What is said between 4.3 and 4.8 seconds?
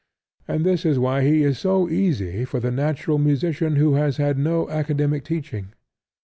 no